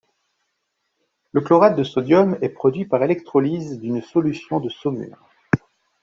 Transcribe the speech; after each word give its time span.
Le 1.31 1.41
chlorate 1.41 1.75
de 1.75 1.83
sodium 1.83 2.35
est 2.41 2.49
produit 2.49 2.85
par 2.85 3.03
électrolyse 3.03 3.77
d'une 3.79 4.01
solution 4.01 4.59
de 4.59 4.67
saumure. 4.67 5.29